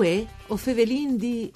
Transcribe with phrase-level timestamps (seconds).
[0.00, 1.52] Uè, o fevelin di...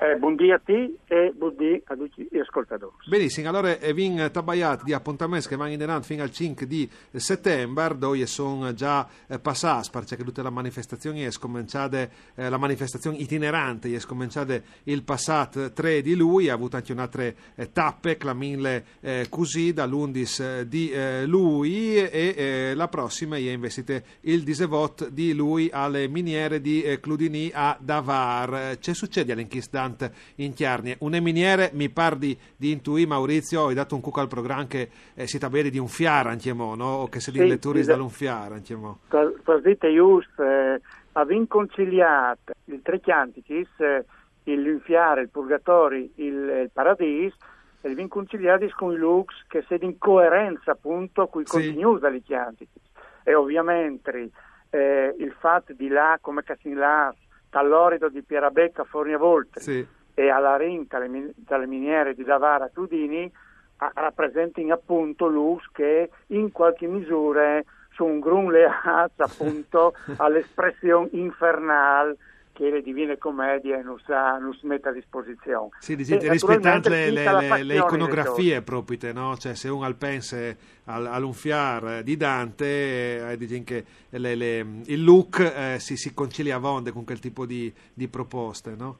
[0.01, 2.93] Eh, buondì a te e buondì a tutti gli ascoltatori.
[3.09, 6.89] Benissimo, allora eh, vin tabaiati di appuntamenti che vanno in avanti fino al 5 di
[7.15, 13.17] settembre, dove sono già eh, passati, perché tutte le manifestazioni è scominciata, eh, la manifestazione
[13.17, 17.29] itinerante è scominciata il passato 3 di lui, ha avuto anche un'altra
[17.73, 20.93] tappe, clamille eh, così, dall'11 eh, di
[21.25, 27.77] lui e la prossima è investite il disevot di lui alle miniere di Cludini a
[27.77, 28.77] Davar.
[28.79, 30.97] C'è succede all'inchiesta importante in Chiarnie.
[30.99, 34.89] Un miniere mi par di, di intuì Maurizio, hai dato un cucco al programma che
[35.15, 36.85] eh, si taberi di un fiare antiamo, no?
[36.85, 38.99] O che se sì, letture sì, un fiare antiamo.
[39.07, 40.79] Così giusto, eh,
[41.13, 44.05] avin conciliato il tre chianticis, eh,
[44.43, 47.33] il fiare, il purgatori, il, il paradis,
[47.81, 51.51] e vin conciliati con i lux che siete in coerenza appunto con i sì.
[51.51, 52.81] contenuti degli chianticis.
[53.23, 54.31] E ovviamente
[54.69, 57.15] eh, il fatto di là come Casinlas
[57.49, 59.85] dall'orido di Pierabecca a Forniavolte sì.
[60.13, 60.99] e alla Rinca,
[61.35, 63.31] dalle miniere di Davara a Tudini,
[63.77, 67.61] rappresentano appunto l'US che in qualche misura
[67.91, 72.17] sono un grun leaz appunto all'espressione infernale
[72.59, 75.69] che le divine commedie non, sa, non si mette a disposizione.
[75.79, 79.37] Sì, diciamo, rispettando le, le, le, le, iconografie proprie, no?
[79.37, 85.77] Cioè se uno al pense al, all'unfiar di Dante, eh, diciamo che il look eh,
[85.79, 88.97] si, si concilia a vonde con quel tipo di, di proposte, no?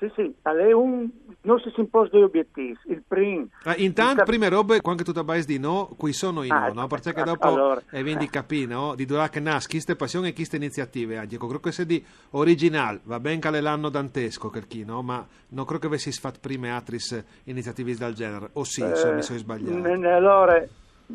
[0.00, 1.10] Sì, sì, è un,
[1.42, 2.74] non si impone degli obiettivi.
[2.86, 3.48] Il primo.
[3.64, 6.86] Ah, intanto, prime robe, quando tu abbais di no, qui sono i no, ah, no?
[6.86, 7.82] Perché ah, dopo allora.
[7.90, 8.94] è quindi capì, no?
[8.94, 11.18] Di dove nasce queste passioni e queste iniziative.
[11.18, 15.02] Anche io credo che sia di originale, va ben che l'anno dantesco, per chi, no?
[15.02, 16.96] Ma non credo che avessi fatto prime altre
[17.44, 18.48] iniziative del genere.
[18.54, 20.08] O sì, eh, mi sono sbagliato.
[20.08, 20.64] Allora,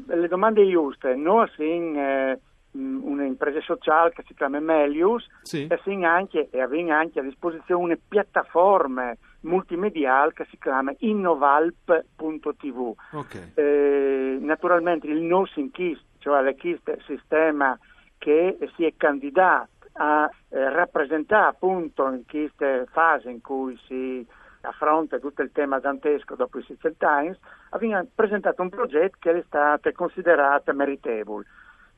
[0.06, 1.96] le domande giuste, non assim.
[1.96, 2.40] Eh,
[2.75, 5.68] un'impresa sociale che si chiama Melius sì.
[5.68, 12.94] e, anche, e aveva anche a disposizione una piattaforma multimediale che si chiama innovalp.tv.
[13.12, 13.52] Okay.
[13.53, 17.78] Eh, naturalmente il Nursing KIST, cioè il sistema
[18.18, 24.25] che si è candidato a eh, rappresentare appunto in questa fase in cui si
[24.62, 27.38] affronta tutto il tema dantesco dopo i Sicil Times,
[27.69, 31.46] aveva presentato un progetto che è stato considerato meritevole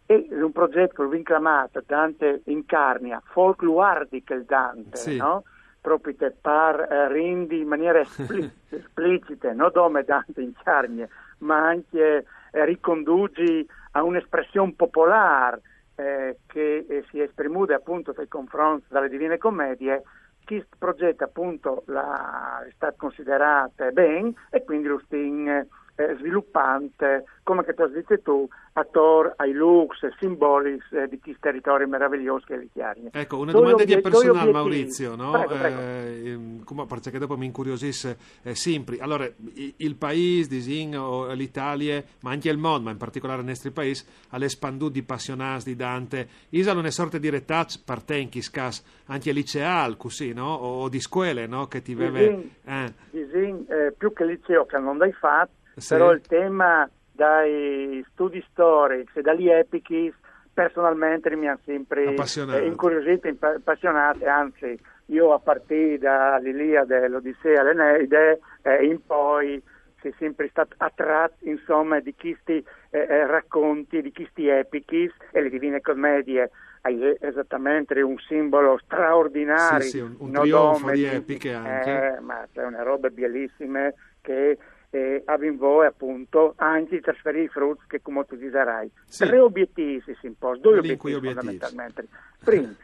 [0.08, 5.18] è un progetto vinclamato Dante Incarnia, folkluardic Dante, sì.
[5.18, 5.44] no?
[5.82, 8.00] proprio per eh, rendi in maniera
[8.70, 11.08] esplicita, non come Dante Incarnia,
[11.40, 15.62] ma anche eh, riconduci a un'espressione popolare
[15.96, 20.04] eh, che eh, si esprimude appunto nei confronti delle Divine Commedie,
[20.46, 25.66] questo progetto appunto la, è stato considerato bene e quindi lo stiamo
[25.98, 31.42] eh, sviluppante, come che tu hai detto tu, attor ai lux, simbolics eh, di questi
[31.42, 33.10] territori meravigliosi che li chiari.
[33.12, 35.32] Ecco, una domanda di personale Maurizio, no?
[35.32, 35.80] Prego, prego.
[35.80, 38.98] Eh, ehm, come, perché dopo mi incuriosisse eh, sempre.
[39.00, 43.72] Allora, il paese, disin, o l'Italia, ma anche il mondo, ma in particolare il nostro
[43.72, 49.98] paese, all'espandu di passionati di Dante, isalo una sorta di retouch partenchi scas anche liceal,
[49.98, 50.54] così, no?
[50.54, 51.68] O, di scuole, no?
[51.68, 52.20] Che ti veve...
[52.20, 52.94] Disin, eh.
[53.10, 55.94] disin eh, più che liceo che non l'hai fatto, sì.
[55.94, 60.14] però il tema dai studi storici e dagli epichi
[60.54, 64.78] personalmente mi hanno sempre eh, incuriosito, appassionato, anzi
[65.08, 69.62] io a partire dall'Iliade, l'Odissea, l'Eneide eh, in poi
[70.02, 75.50] sei sempre stato attratto insomma di questi eh, eh racconti, di questi epichi e le
[75.50, 76.50] Divine Commedie
[76.82, 79.82] hai esattamente un simbolo straordinario.
[79.82, 82.16] Sì, sì, un, un trionfo di epiche anche.
[82.16, 84.58] Eh, ma c'è una roba bellissime che
[84.90, 88.90] eh, avviò appunto anche di trasferire i frutti che come tu dirai.
[89.06, 89.26] Sì.
[89.26, 92.08] Tre obiettivi si imposano, due obiettivi, obiettivi fondamentalmente.
[92.44, 92.76] Primo,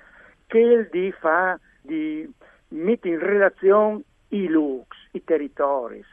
[0.47, 2.31] che il di fa di
[2.69, 6.03] mettere in relazione i lux, i territori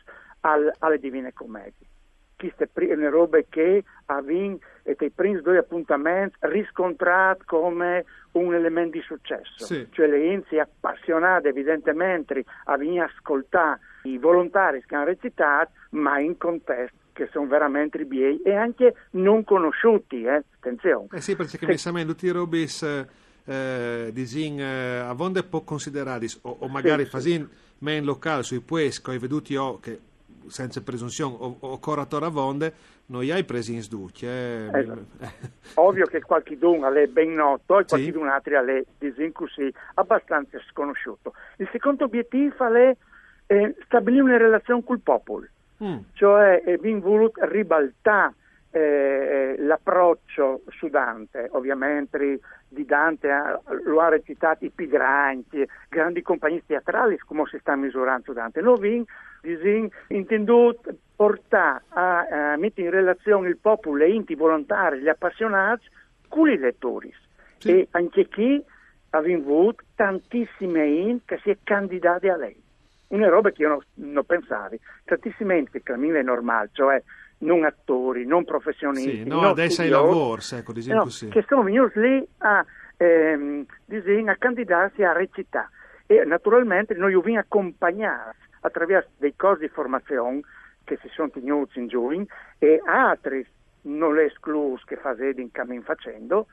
[0.40, 1.86] al, alle divine commedie.
[2.36, 9.02] Queste sono robe che avevano e dei primi due appuntamenti riscontrati come un elemento di
[9.02, 9.66] successo.
[9.66, 9.86] Sì.
[9.90, 16.18] Cioè le inzi appassionate evidentemente a venire a ascoltare i volontari che hanno recitato, ma
[16.20, 20.42] in contesto che sono veramente ribiei e anche non conosciuti, eh?
[20.56, 21.08] attenzione.
[21.12, 21.66] Eh sì, perché che...
[21.92, 23.08] mi tutti i robis
[23.44, 27.74] eh, disin eh, a vonde può considerare o, o, magari sì, fasin sì.
[27.78, 29.98] men locale sui puesco hai veduti o che
[30.46, 32.72] senza presunzione o, o coratore a vonde
[33.06, 34.68] noi hai presi in sducci eh.
[34.72, 35.06] esatto.
[35.74, 38.18] ovvio che qualche d'un è ben noto e qualche sì.
[38.18, 42.96] altro è disin così abbastanza sconosciuto il secondo obiettivo è
[43.50, 45.46] eh, stabilire una relazione col popolo
[45.82, 45.98] mm.
[46.12, 48.34] cioè è ben voluto ribaltare
[48.72, 52.38] eh, l'approccio su Dante, ovviamente
[52.68, 58.32] di Dante eh, lo ha recitato i pigranti, grandi compagnie teatrali come si sta misurando
[58.32, 58.60] Dante.
[58.60, 65.08] Noi abbiamo intendut portare a, a mettere in relazione il popolo, gli inti volontari, gli
[65.08, 65.88] appassionati
[66.28, 67.12] con i lettori.
[67.58, 67.70] Sì.
[67.70, 68.62] E anche qui
[69.10, 72.68] abbiamo avuto tantissime in che si è candidati a lei.
[73.10, 73.80] Una roba che io non,
[74.12, 74.76] non pensavo.
[75.04, 77.02] Tantissime in che cammino è normale, cioè
[77.38, 79.22] non attori, non professionisti.
[79.22, 81.28] Sì, no, adesso hai lavoro, ecco, diciamo no, così.
[81.28, 82.64] Che sono venuti lì a,
[82.96, 83.66] ehm,
[84.26, 85.68] a candidarsi a recitare.
[86.06, 90.40] E naturalmente noi li accompagnati attraverso dei corsi di formazione
[90.84, 92.26] che si sono tenuti in giugno
[92.58, 93.46] e altri
[93.82, 96.46] non le esclusi che facendo in cammin facendo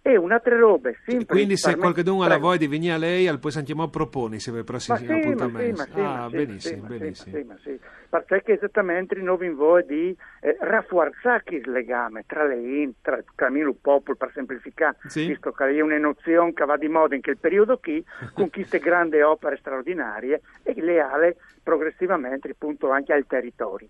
[0.00, 3.38] e un'altra roba sempre quindi se qualcuno ha la voglia di venire a lei al
[3.38, 7.56] poi sentiamo proponi se per il prossimo sì, appuntamento sì, ah sì, benissimo benissimo.
[7.58, 7.78] sì,
[8.08, 13.76] perché esattamente noi in voi di eh, rafforzare il legame tra le in tra il
[13.80, 17.78] popolo per semplificare visto che è una nozione che va di moda in quel periodo
[17.78, 18.04] qui
[18.34, 21.36] con queste grandi opere straordinarie e leale
[21.68, 23.88] progressivamente appunto anche al territorio.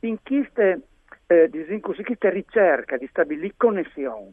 [0.00, 0.80] In queste,
[1.26, 4.32] eh, in questa ricerca di stabilire connessioni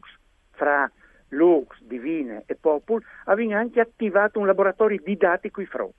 [0.52, 0.90] fra
[1.28, 5.92] Lux, Divine e Popul, avevano anche attivato un laboratorio didattico i FRO,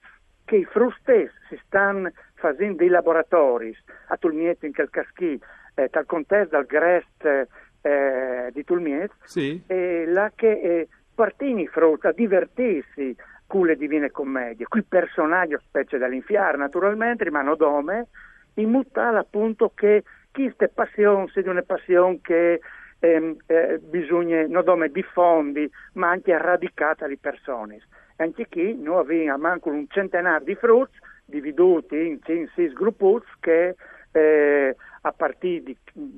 [0.46, 3.76] che i FRO stessi si stanno facendo dei laboratori
[4.08, 5.40] a Tulmiet in Calcaschi,
[5.76, 7.48] eh, dal contesto del Grest
[7.82, 9.62] eh, di Tulmiet, sì.
[9.68, 13.16] e là che eh, partini i FRO a divertirsi
[13.46, 18.08] con le Divine Commedie, qui personaggi, specie dall'infiar naturalmente, rimano dome,
[18.56, 22.60] in mutare appunto che queste passioni, se di una passione che
[23.00, 27.80] eh, eh, bisogna non solo diffondi, ma anche radicata le persone.
[28.18, 33.76] Anche qui noi abbiamo manco un centenario di frutti dividuti in 5-6 gruppi che
[34.12, 35.78] eh, a partire di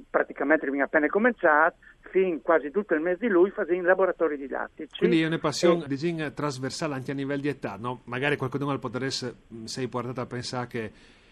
[0.10, 1.76] praticamente abbiamo appena cominciato
[2.12, 4.98] fin quasi tutto il mese di lui facendo laboratori didattici.
[4.98, 6.34] Quindi è una passione e...
[6.34, 8.02] trasversale anche a livello di età, no?
[8.06, 10.92] magari qualcuno al potere sei portato a pensare che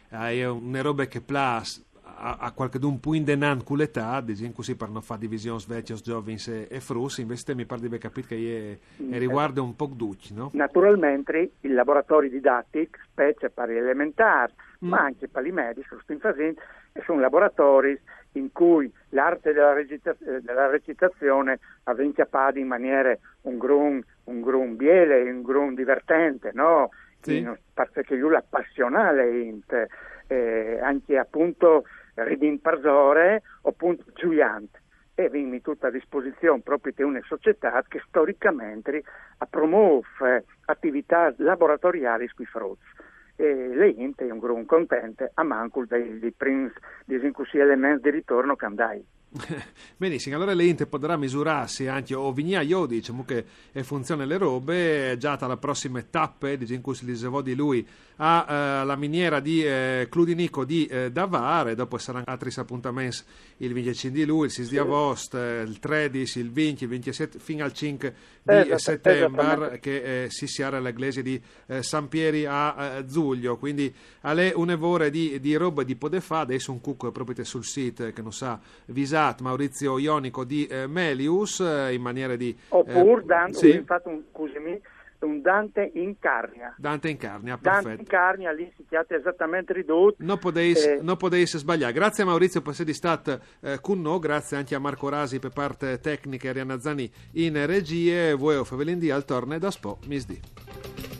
[0.09, 1.85] è una roba che plus
[2.19, 6.01] a, a qualche d'un può indenan con l'età, diciamo così per non fare divisioni vecchios,
[6.01, 9.89] giovani e, e frus, invece mi pare di capito che è, è riguarda un po'
[9.93, 10.49] duci, no?
[10.53, 14.53] Naturalmente il laboratorio didattico, specie per gli elementari,
[14.83, 14.89] mm.
[14.89, 15.87] ma anche per i medici,
[17.05, 17.99] sono laboratori
[18.33, 22.13] in cui l'arte della, recita- della recitazione avviene
[22.55, 26.89] in maniera un grun, un grun biele, un grun divertente, no?
[27.19, 27.37] Sì.
[27.37, 29.53] In, perché lui l'appassionale,
[30.27, 31.83] eh, anche appunto
[32.24, 34.81] Redin Parzore o appunto Giuliante
[35.16, 39.04] e vimmi tutta a disposizione proprio di una società che storicamente
[39.50, 42.86] promuove attività laboratoriali sui frutti.
[43.39, 46.71] E lei è un gran contento a manco dei, primi
[47.53, 49.06] elementi di ritorno che andai.
[49.97, 53.44] Benissimo, allora l'ente potrà misurarsi anche o vigna io diciamo che
[53.83, 58.97] funziona le robe già dalla prossima tappa eh, cui si dicevo di lui alla eh,
[58.97, 63.17] miniera di eh, Cludinico di eh, Davare dopo saranno altri appuntamenti
[63.57, 67.39] il 25 di luglio il 6 di agosto eh, il 13 il 20 il 27
[67.39, 71.39] fino al 5 di esatto, settembre che eh, si siara all'iglesia di
[71.79, 77.11] San Pieri a Zuglio quindi alle un'evore di, di roba di Podefà adesso un cucco
[77.11, 78.59] proprio sul sito che non sa
[79.17, 82.55] candidato Maurizio Ionico di eh, Melius eh, in maniera di...
[82.69, 83.83] Oppure eh, Dante, sì.
[83.85, 84.81] fatto un, scusami,
[85.19, 86.73] un Dante in carnia.
[86.77, 87.87] Dante in carnia, perfetto.
[87.87, 90.15] Dante in carnia, lì si chiama esattamente ridotto.
[90.19, 91.01] Non potete eh.
[91.01, 91.93] non sbagliare.
[91.93, 95.51] Grazie a Maurizio per essere stato eh, con noi, grazie anche a Marco Rasi per
[95.51, 98.33] parte tecnica e Arianna Zani in regie.
[98.33, 101.17] Voi o Favelindi al torne da Spo, misdi.